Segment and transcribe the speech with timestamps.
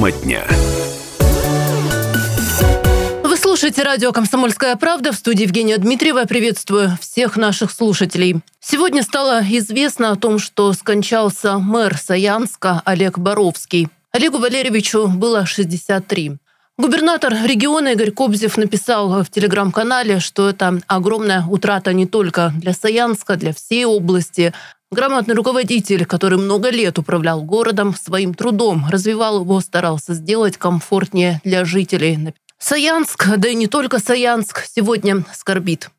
[0.00, 0.46] Тема дня.
[3.22, 6.24] Вы слушаете радио «Комсомольская правда» в студии Евгения Дмитриева.
[6.24, 8.40] Приветствую всех наших слушателей.
[8.60, 13.88] Сегодня стало известно о том, что скончался мэр Саянска Олег Боровский.
[14.10, 16.38] Олегу Валерьевичу было 63.
[16.78, 23.36] Губернатор региона Игорь Кобзев написал в телеграм-канале, что это огромная утрата не только для Саянска,
[23.36, 24.54] для всей области.
[24.92, 31.64] Грамотный руководитель, который много лет управлял городом, своим трудом развивал его, старался сделать комфортнее для
[31.64, 32.34] жителей.
[32.58, 35.90] Саянск, да и не только Саянск, сегодня скорбит.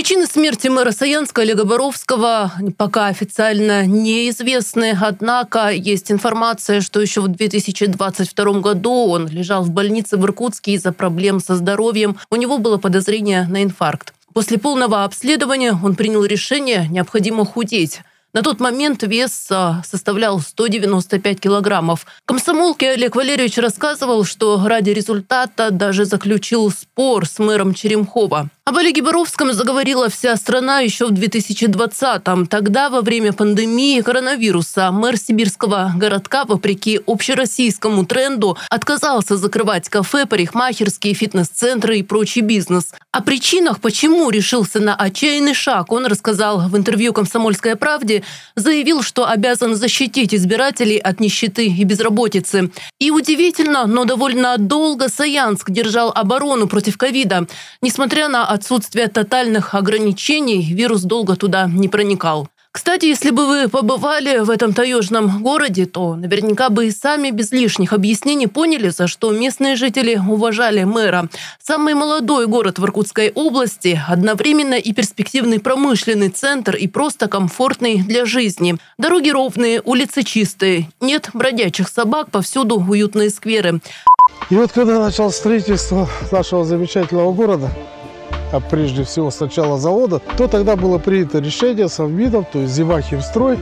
[0.00, 7.28] Причины смерти мэра Саянска Олега Боровского пока официально неизвестны, однако есть информация, что еще в
[7.28, 12.16] 2022 году он лежал в больнице в Иркутске из-за проблем со здоровьем.
[12.30, 14.14] У него было подозрение на инфаркт.
[14.32, 18.00] После полного обследования он принял решение, необходимо худеть.
[18.32, 22.06] На тот момент вес а, составлял 195 килограммов.
[22.24, 28.48] Комсомолке Олег Валерьевич рассказывал, что ради результата даже заключил спор с мэром Черемхова.
[28.70, 32.46] Об Олеге Боровском заговорила вся страна еще в 2020-м.
[32.46, 41.14] Тогда, во время пандемии коронавируса, мэр сибирского городка, вопреки общероссийскому тренду, отказался закрывать кафе, парикмахерские,
[41.14, 42.92] фитнес-центры и прочий бизнес.
[43.10, 48.22] О причинах, почему решился на отчаянный шаг, он рассказал в интервью «Комсомольской правде»,
[48.54, 52.70] заявил, что обязан защитить избирателей от нищеты и безработицы.
[53.00, 57.48] И удивительно, но довольно долго Саянск держал оборону против ковида.
[57.82, 62.48] Несмотря на отсутствия тотальных ограничений вирус долго туда не проникал.
[62.72, 67.50] Кстати, если бы вы побывали в этом таежном городе, то наверняка бы и сами без
[67.50, 71.28] лишних объяснений поняли, за что местные жители уважали мэра.
[71.60, 78.24] Самый молодой город в Иркутской области, одновременно и перспективный промышленный центр, и просто комфортный для
[78.24, 78.76] жизни.
[78.98, 83.80] Дороги ровные, улицы чистые, нет бродячих собак, повсюду уютные скверы.
[84.48, 87.68] И вот когда началось строительство нашего замечательного города,
[88.52, 93.58] а прежде всего сначала завода, то тогда было принято решение совмидом, то есть Зима Химстрой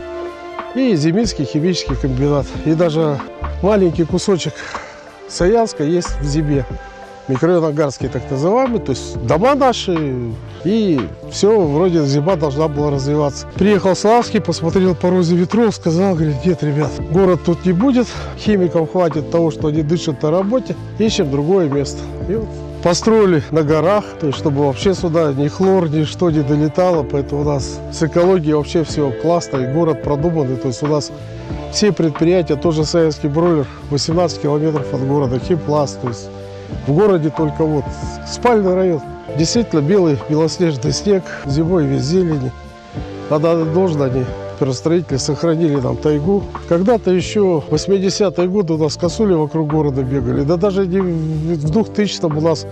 [0.75, 2.47] и Зиминский химический комбинат.
[2.65, 3.19] И даже
[3.63, 4.55] маленький кусочек
[5.29, 6.65] Саянска есть в Зиме.
[7.29, 10.17] Микрорайон Агарский так называемый, то есть дома наши,
[10.65, 10.99] и
[11.31, 13.47] все, вроде зима должна была развиваться.
[13.55, 18.07] Приехал Славский, посмотрел по розе ветров, сказал, говорит, нет, ребят, город тут не будет,
[18.39, 22.01] химикам хватит того, что они дышат на работе, ищем другое место.
[22.31, 22.49] И вот
[22.83, 27.43] построили на горах, то есть чтобы вообще сюда ни хлор, ни что не долетало, поэтому
[27.43, 31.11] у нас с экологией вообще все классно, и город продуманный, то есть у нас
[31.73, 36.29] все предприятия, тоже Саянский бройлер, 18 километров от города, химпласт, то есть
[36.87, 37.85] в городе только вот
[38.31, 39.03] спальный район.
[39.37, 42.51] Действительно белый белоснежный снег, зимой весь зелени.
[43.31, 44.25] Надо должно они
[44.59, 46.43] первостроители сохранили там тайгу.
[46.69, 50.43] Когда-то еще в 80-е годы у нас косули вокруг города бегали.
[50.43, 52.67] Да даже в 2000-м у нас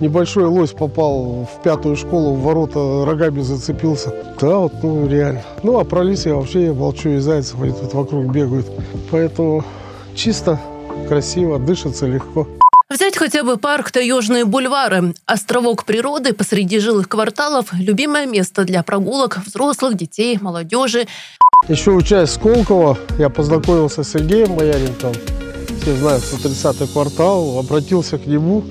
[0.00, 4.12] небольшой лось попал в пятую школу, в ворота рогами зацепился.
[4.40, 5.42] Да, вот, ну, реально.
[5.62, 8.66] Ну, а про лис я вообще я молчу, и зайцев они тут вокруг бегают.
[9.10, 9.64] Поэтому
[10.14, 10.60] чисто,
[11.08, 12.46] красиво, дышится легко.
[12.92, 15.14] Взять хотя бы парк Таежные бульвары.
[15.24, 21.06] Островок природы посреди жилых кварталов– любимое место для прогулок взрослых, детей, молодежи.
[21.68, 25.16] Еще учась в Сколково, я познакомился с Сергеем Бояренковым.
[25.80, 28.62] Все знают, 130-й квартал, обратился к нему.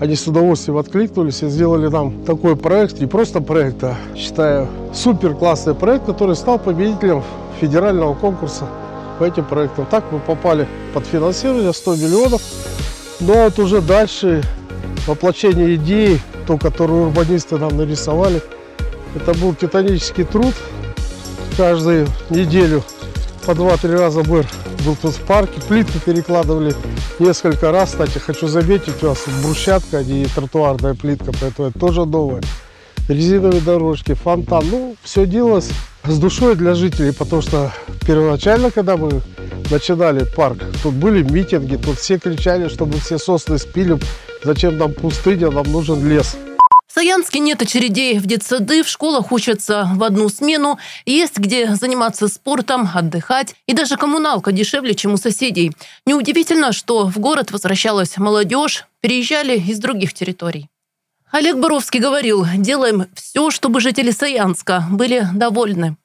[0.00, 2.98] Они с удовольствием откликнулись и сделали нам такой проект.
[2.98, 7.22] Не просто проект, а, считаю, супер классный проект, который стал победителем
[7.60, 8.66] федерального конкурса
[9.18, 9.84] по этим проектам.
[9.90, 12.40] Так мы попали под финансирование 100 миллионов.
[13.20, 14.42] Но ну, вот уже дальше
[15.06, 18.42] воплощение идеи, то, которую урбанисты нам нарисовали,
[19.14, 20.54] это был титанический труд.
[21.56, 22.82] Каждую неделю
[23.46, 24.44] по два-три раза мы
[24.84, 26.74] был тут в парке, плитку перекладывали
[27.18, 27.90] несколько раз.
[27.92, 32.42] Кстати, хочу заметить, у вас брусчатка, а не тротуарная плитка, поэтому это тоже новое.
[33.08, 34.64] Резиновые дорожки, фонтан.
[34.68, 35.70] Ну, все делалось
[36.04, 37.72] с душой для жителей, потому что
[38.06, 39.22] первоначально, когда мы
[39.70, 43.98] начинали парк, тут были митинги, тут все кричали, чтобы все сосны спили,
[44.42, 46.36] зачем нам пустыня, нам нужен лес.
[46.88, 52.26] В Саянске нет очередей в детсады, в школах учатся в одну смену, есть где заниматься
[52.26, 55.72] спортом, отдыхать, и даже коммуналка дешевле, чем у соседей.
[56.06, 60.68] Неудивительно, что в город возвращалась молодежь, переезжали из других территорий.
[61.30, 65.96] Олег Боровский говорил, делаем все, чтобы жители Саянска были довольны.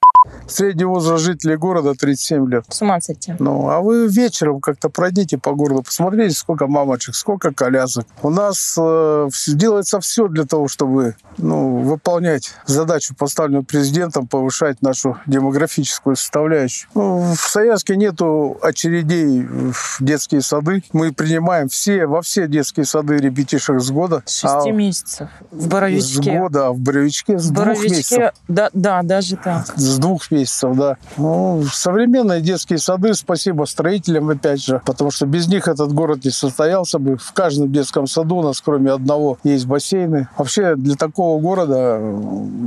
[0.47, 2.65] Средний возраст жителей города 37 лет.
[2.69, 3.33] С ума сойти.
[3.39, 8.05] Ну, а вы вечером как-то пройдите по городу, посмотрите, сколько мамочек, сколько колясок.
[8.21, 15.17] У нас э, делается все для того, чтобы ну, выполнять задачу, поставленную президентом, повышать нашу
[15.25, 16.89] демографическую составляющую.
[16.95, 20.83] Ну, в Саянске нету очередей в детские сады.
[20.93, 24.23] Мы принимаем все, во все детские сады ребятишек с года.
[24.25, 25.29] С шести а месяцев.
[25.51, 26.21] В Боровичке.
[26.21, 28.33] С года, а в Боровичке с в двух Боровичке, месяцев.
[28.47, 29.65] Да, да, даже так.
[29.75, 30.40] С двух месяцев,
[30.73, 30.97] да.
[31.17, 36.31] Ну, современные детские сады, спасибо строителям, опять же, потому что без них этот город не
[36.31, 37.17] состоялся бы.
[37.17, 40.27] В каждом детском саду у нас, кроме одного, есть бассейны.
[40.37, 41.99] Вообще, для такого города,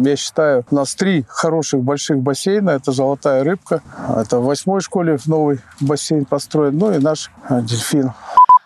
[0.04, 2.70] я считаю, у нас три хороших больших бассейна.
[2.70, 3.82] Это «Золотая рыбка»,
[4.16, 8.12] это в восьмой школе новый бассейн построен, ну и наш «Дельфин».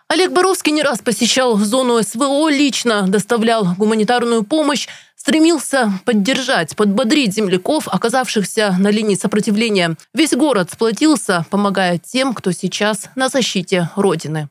[0.09, 7.87] Олег Боровский не раз посещал зону СВО, лично доставлял гуманитарную помощь, стремился поддержать, подбодрить земляков,
[7.89, 9.97] оказавшихся на линии сопротивления.
[10.15, 14.49] Весь город сплотился, помогая тем, кто сейчас на защите Родины.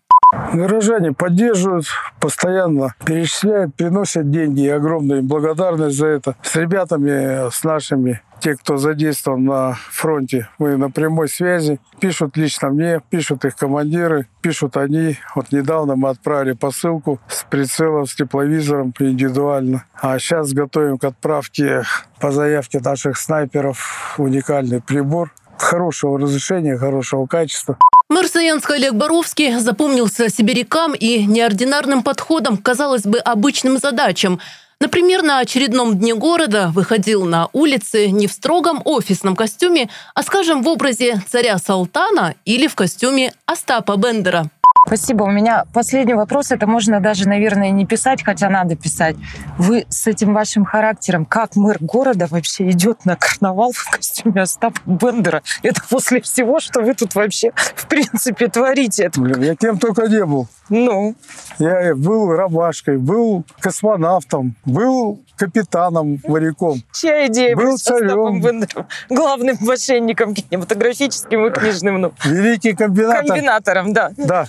[0.54, 1.86] Горожане поддерживают,
[2.20, 4.62] постоянно перечисляют, приносят деньги.
[4.62, 6.36] И огромная благодарность за это.
[6.42, 11.80] С ребятами, с нашими, те, кто задействован на фронте, мы на прямой связи.
[12.00, 15.18] Пишут лично мне, пишут их командиры, пишут они.
[15.34, 19.86] Вот недавно мы отправили посылку с прицелом, с тепловизором индивидуально.
[19.96, 21.84] А сейчас готовим к отправке
[22.20, 27.78] по заявке наших снайперов уникальный прибор хорошего разрешения, хорошего качества.
[28.10, 28.26] Мэр
[28.70, 34.40] Олег Боровский запомнился сибирякам и неординарным подходом, казалось бы, обычным задачам.
[34.80, 40.64] Например, на очередном дне города выходил на улицы не в строгом офисном костюме, а, скажем,
[40.64, 44.50] в образе царя Салтана или в костюме Остапа Бендера.
[44.88, 45.24] Спасибо.
[45.24, 46.50] У меня последний вопрос.
[46.52, 49.18] Это можно даже, наверное, не писать, хотя надо писать.
[49.58, 54.80] Вы с этим вашим характером, как мэр города вообще идет на карнавал в костюме Остапа
[54.86, 55.44] Бендера?
[55.62, 59.12] Это после всего, что вы тут вообще, в принципе, творите.
[59.18, 60.48] Блин, я кем только не был.
[60.70, 61.16] Ну?
[61.60, 66.82] Я был рабашкой, был космонавтом, был капитаном, моряком.
[66.94, 68.42] Чья идея был царем.
[68.42, 72.02] Бендером, главным мошенником кинематографическим и книжным?
[72.02, 72.14] Ну.
[72.26, 73.28] Великий комбинатор.
[73.28, 74.12] Комбинатором, да.
[74.18, 74.46] Да.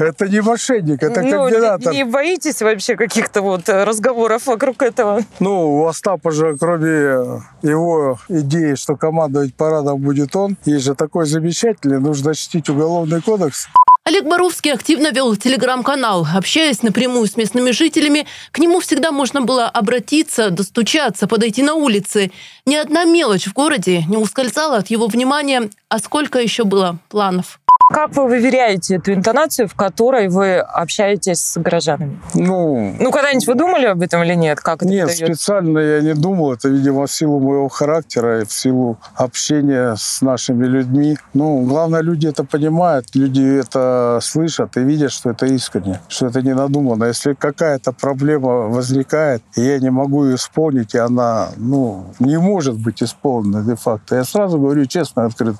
[0.00, 1.92] Это не мошенник, это ну, комбинатор.
[1.92, 5.20] Не, не боитесь вообще каких-то вот разговоров вокруг этого?
[5.38, 11.26] Ну, у Остапа же, кроме его идеи, что командовать парадом будет он, есть же такой
[11.26, 13.68] замечательный, нужно чтить уголовный кодекс.
[14.04, 16.26] Олег Боровский активно вел телеграм-канал.
[16.34, 22.32] Общаясь напрямую с местными жителями, к нему всегда можно было обратиться, достучаться, подойти на улице.
[22.64, 27.59] Ни одна мелочь в городе не ускользала от его внимания, а сколько еще было планов.
[27.90, 32.20] Как вы выверяете эту интонацию, в которой вы общаетесь с горожанами?
[32.34, 34.60] Ну, ну когда-нибудь вы думали об этом или нет?
[34.60, 36.52] Как это нет, специально я не думал.
[36.52, 41.18] Это, видимо, в силу моего характера и в силу общения с нашими людьми.
[41.34, 46.42] Ну, главное, люди это понимают, люди это слышат и видят, что это искренне, что это
[46.42, 47.06] не надумано.
[47.06, 52.78] Если какая-то проблема возникает, и я не могу ее исполнить, и она, ну, не может
[52.78, 55.58] быть исполнена де-факто, я сразу говорю честно, открыто,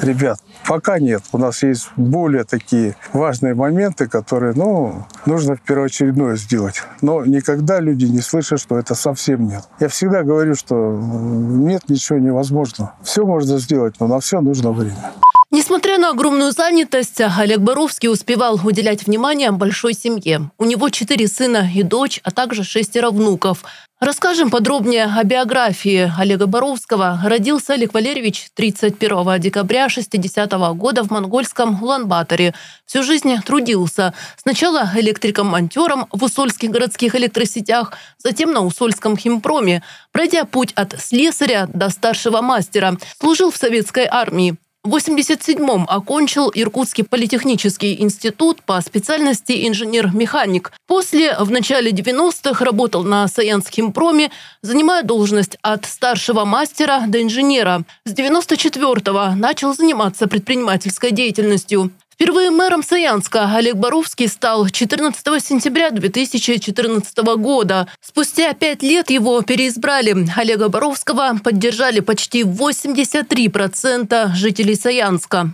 [0.00, 1.22] ребят, пока нет.
[1.32, 6.82] У нас есть более такие важные моменты, которые, ну, нужно в первоочередное сделать.
[7.02, 9.64] Но никогда люди не слышат, что это совсем нет.
[9.80, 12.92] Я всегда говорю, что нет ничего невозможного.
[13.02, 15.12] Все можно сделать, но на все нужно время.
[15.52, 20.50] Несмотря на огромную занятость, Олег Боровский успевал уделять внимание большой семье.
[20.58, 23.62] У него четыре сына и дочь, а также шестеро внуков.
[24.00, 27.20] Расскажем подробнее о биографии Олега Боровского.
[27.24, 32.52] Родился Олег Валерьевич 31 декабря 60 -го года в монгольском Улан-Баторе.
[32.84, 34.12] Всю жизнь трудился.
[34.36, 41.88] Сначала электриком-монтером в Усольских городских электросетях, затем на Усольском химпроме, пройдя путь от слесаря до
[41.88, 42.98] старшего мастера.
[43.18, 44.56] Служил в советской армии.
[44.86, 50.70] В 87-м окончил Иркутский политехнический институт по специальности инженер-механик.
[50.86, 54.30] После, в начале 90-х, работал на Саянском проме,
[54.62, 57.82] занимая должность от старшего мастера до инженера.
[58.04, 61.90] С 94-го начал заниматься предпринимательской деятельностью.
[62.16, 67.88] Впервые мэром Саянска Олег Боровский стал 14 сентября 2014 года.
[68.00, 70.26] Спустя пять лет его переизбрали.
[70.34, 75.52] Олега Боровского поддержали почти 83% жителей Саянска.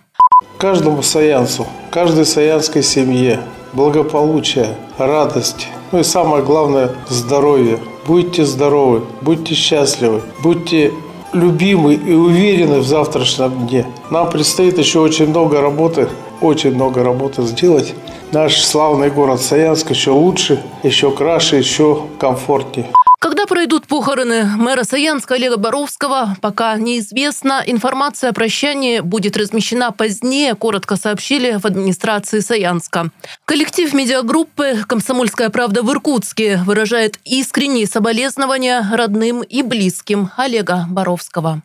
[0.59, 3.40] Каждому саянцу, каждой саянской семье
[3.73, 7.81] благополучие, радость, ну и самое главное– здоровье.
[8.07, 10.92] Будьте здоровы, будьте счастливы, будьте
[11.33, 13.85] любимы и уверены в завтрашнем дне.
[14.11, 16.09] Нам предстоит еще очень много работы
[16.43, 17.95] очень много работы сделать.
[18.33, 22.89] Наш славный город Саянск еще лучше, еще краше, еще комфортнее.
[23.23, 27.63] Когда пройдут похороны мэра Саянска Олега Боровского, пока неизвестно.
[27.65, 33.11] Информация о прощании будет размещена позднее, коротко сообщили в администрации Саянска.
[33.45, 41.63] Коллектив медиагруппы «Комсомольская правда» в Иркутске выражает искренние соболезнования родным и близким Олега Боровского.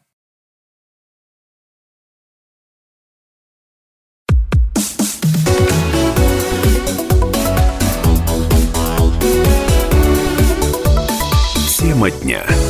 [12.08, 12.67] Тема дня.